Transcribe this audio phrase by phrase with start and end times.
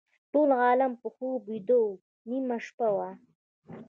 [0.31, 1.87] ټول عالم په خوب ویده و
[2.29, 3.09] نیمه شپه وه.